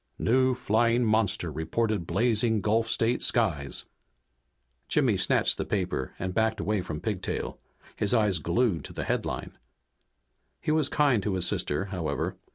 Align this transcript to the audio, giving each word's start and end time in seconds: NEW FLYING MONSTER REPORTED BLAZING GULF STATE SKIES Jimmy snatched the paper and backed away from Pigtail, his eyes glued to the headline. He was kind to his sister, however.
NEW 0.17 0.55
FLYING 0.55 1.05
MONSTER 1.05 1.51
REPORTED 1.51 2.07
BLAZING 2.07 2.61
GULF 2.61 2.89
STATE 2.89 3.21
SKIES 3.21 3.85
Jimmy 4.87 5.15
snatched 5.15 5.57
the 5.59 5.63
paper 5.65 6.15
and 6.17 6.33
backed 6.33 6.59
away 6.59 6.81
from 6.81 6.99
Pigtail, 7.01 7.59
his 7.95 8.11
eyes 8.11 8.39
glued 8.39 8.83
to 8.85 8.93
the 8.93 9.03
headline. 9.03 9.59
He 10.59 10.71
was 10.71 10.89
kind 10.89 11.21
to 11.21 11.35
his 11.35 11.45
sister, 11.45 11.85
however. 11.85 12.35